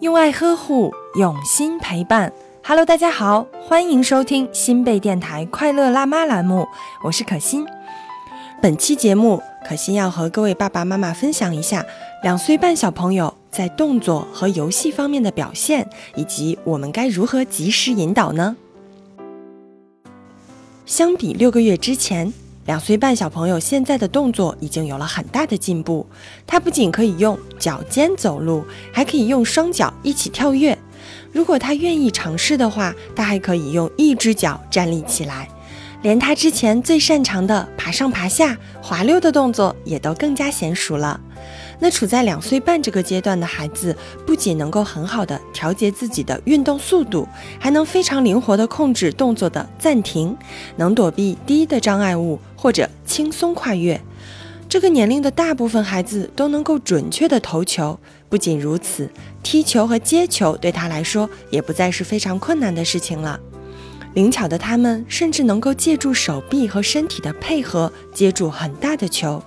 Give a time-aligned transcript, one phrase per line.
[0.00, 2.32] 用爱呵护，用心陪伴。
[2.62, 6.68] Hello，大家好，欢迎收听新贝电台快乐辣妈栏目，
[7.02, 7.66] 我是可心。
[8.62, 11.84] 本期节目，可心要和各位爸爸妈妈分享一下
[12.22, 18.56] 两岁半小朋友在动作和游戏方面的表现，以及我们该如何及时引导呢？
[20.86, 22.32] 相比六个月之前。
[22.68, 26.06] 两岁半小朋友现在的动作已经有了很大的进步，
[26.46, 30.76] 他不仅可以用脚尖走路，还可以用双脚一起跳跃。
[31.32, 35.48] 如果他愿意尝试的话，他还可以用一只脚站立起来，
[36.02, 41.18] 连他之前最擅长的爬上爬下、滑溜的动作也都更加娴熟了。
[41.78, 47.26] 那处在两岁半这个阶段的孩子，不仅能够很好的调节自己的运动速度，
[47.58, 50.36] 还能非常灵活的控制动作的暂停，
[50.76, 53.98] 能躲避低的障碍物或者轻松跨越。
[54.68, 57.98] 这个年龄的大部分孩子都能够准确的投球。
[58.28, 59.08] 不仅如此，
[59.42, 63.40] 踢球和接球对他来说也不再是非常困难的事情了。
[64.14, 69.42] 灵巧的他们甚至能够借助手臂和身体的配合接住很大的球。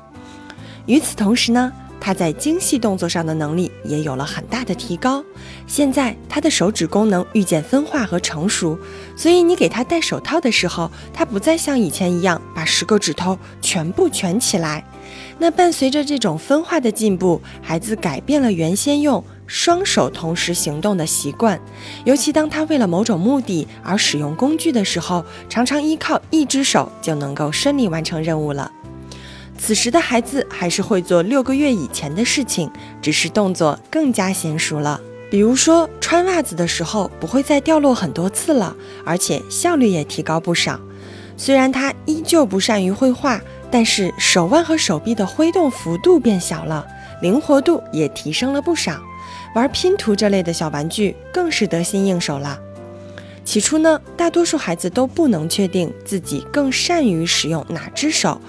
[0.88, 1.72] 与此同时呢？
[2.02, 5.24] 他在精细动作上的能力也有了很大的提高。
[5.68, 8.78] 现在他的手指功能愈见分化和成熟，
[9.16, 14.84] 所以你给他戴手套的时候，他不再像以前一样把十个指头全部蜷起来。
[15.38, 21.60] 那伴随着这种分化的进步，孩子改变了原先用双手同时行动的习惯，
[22.06, 28.72] 尤其当他为了某种目的而使用工具的时候，常常依靠一只手就能够顺利完成任务了。
[29.64, 35.00] 此时的孩子还是会做六个月以前的事情，只是动作更加娴熟了。
[35.30, 40.80] 比如说穿袜子的时候不会再掉落很多次了，而且效率也提高不少。
[41.38, 46.84] 虽然他依旧不善于绘画，但是手腕和手臂的挥动幅度变小了，
[47.22, 49.00] 灵活度也提升了不少。
[49.54, 52.58] 玩拼图这类的小玩具更是得心应手了。
[53.46, 58.42] 起初呢，大多数孩子都不能确定自己更善于使用哪只手。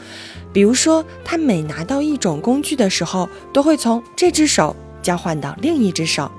[0.53, 6.31] 比如说，他每拿到一种工具的时候，都会从这只手交换到另一只手。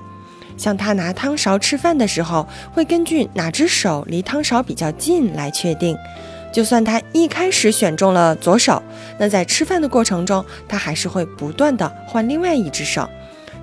[0.56, 5.96] 像他拿汤勺吃饭的时候，会根据哪只手离汤勺比较近来确定。
[6.52, 8.80] 就算他一开始选中了左手，
[9.18, 13.08] 那在吃饭的过程中，他还是会不断的换另外一只手。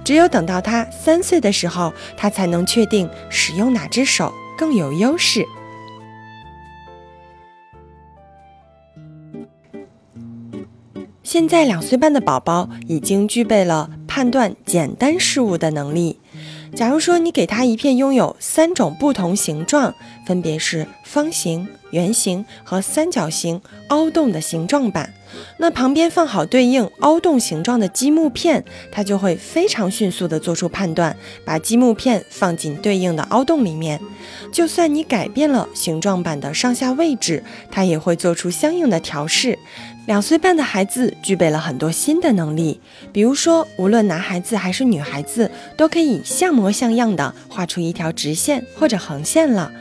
[0.03, 5.45] 只有等到他三岁的时候，他才能确定使用哪只手更有优势。
[11.41, 16.19] 现在两岁半的宝宝已经具备了判断简单事物的能力。
[16.75, 19.95] 假如说你给他一片拥有三种不同形状，
[20.31, 23.59] 分别是方形、圆形和三角形
[23.89, 25.13] 凹洞的形状板，
[25.57, 33.99] 那旁边放好对应凹洞形状的积木片，它就会非常迅速地做出判断，把积木片放进对应的凹洞里面。
[34.53, 39.59] 就算你改变了形状板的上下位置，它也会做出相应的调试。
[40.07, 42.79] 两岁半的孩子具备了很多新的能力，
[43.11, 49.71] 比如说，无论男孩子还是女孩子，都可以像模像样的画出一条直线或者横线了。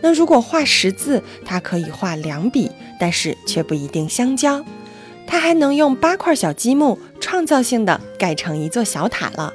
[0.00, 2.70] 那如果画十字，他可以画两笔，
[3.00, 4.64] 但是却不一定相交。
[5.26, 9.52] 他还能用八块小积木创造性的盖成一座小塔了。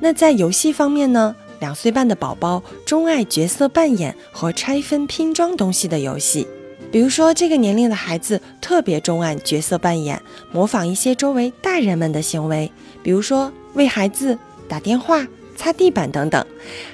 [0.00, 1.34] 那在游戏方面呢？
[1.58, 6.46] 两岁半的宝宝钟爱角色扮演和拆分拼装东西的游戏。
[6.92, 10.20] 比如说，这个年龄的孩子特别钟爱角色扮演，
[10.52, 12.70] 模仿一些周围大人们的行为，
[13.02, 14.38] 比如说喂孩子、
[14.68, 16.46] 打电话、擦地板等等。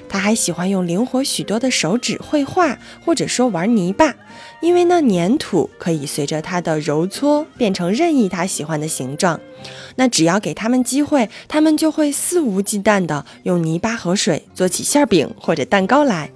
[0.09, 4.15] 他还喜欢用灵活许多的手指绘画，或者说玩泥巴，
[4.61, 9.39] 因为那粘土可以随着他的揉搓变成任意他喜欢的形状。
[9.95, 16.31] 那只要给他们机会，他们就会肆无忌惮地用泥巴和水做起馅饼或者蛋糕来。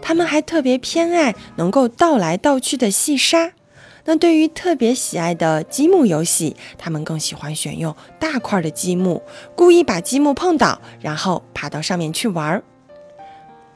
[0.00, 3.52] 他们还特别偏爱能够倒来倒去的细沙。
[4.04, 9.22] 那对于特别喜爱的积木游戏，他们更喜欢选用大块的积木，
[9.54, 12.62] 故意把积木碰倒，然后爬到上面去玩儿。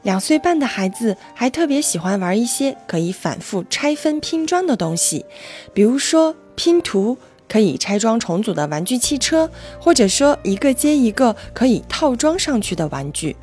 [0.03, 5.25] 两岁半的孩子还特别喜欢玩一些可以反复拆分拼装的东西，
[5.73, 7.17] 比如说拼图，
[7.49, 9.49] 可以拆装重组的玩具汽车，
[9.81, 13.35] 或者说一个接一个可以套装上去的玩具。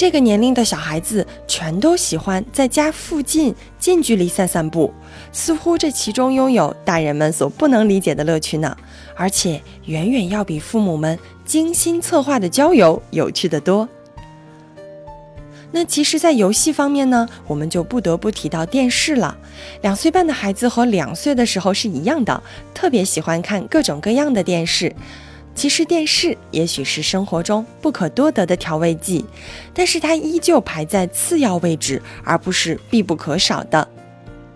[0.00, 4.90] 这个年龄的小孩子全都喜欢在家附近近距离散散步，
[5.30, 8.74] 似乎这其中拥有大人们所不能理解的乐趣呢，
[9.14, 13.86] 而且远远要比父母们精心策划的郊游有趣的多。
[15.70, 19.36] 那其实，在游戏方面呢，我们就不得不提到电视了。
[19.82, 22.42] 两岁半的孩子和两岁的时候是一样的，
[22.72, 24.96] 特别喜欢看各种各样的电视。
[25.54, 29.24] 其实电视也许是生活中不可多得的调味剂，
[29.74, 33.86] 但是它依旧排在次要位置，而不是必不可少的。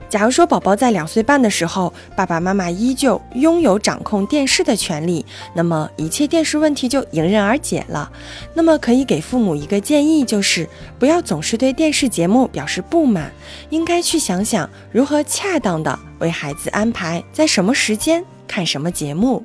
[0.08, 8.12] 假如说宝宝在两岁半的时候，爸爸妈妈依旧拥有掌控电视的权利，那么一切电视问题就迎刃而解了。
[8.54, 10.68] 那么可以给父母一个建议，就是
[11.00, 13.32] 不要总是对电视节目表示不满，
[13.70, 19.44] 应该去想想如何恰当的为孩子安排在什么时间看什么节目。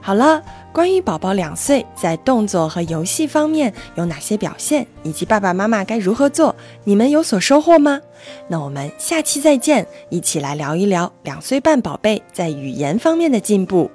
[0.00, 0.42] 好了。
[0.72, 6.54] 关于宝宝两岁在动作和游戏方面有哪些表现，以及爸爸妈妈该如何做，
[6.84, 8.00] 你们有所收获吗？
[8.46, 13.90] 那我们下期再见，一起来聊一聊两岁半宝贝在语言方面的进步。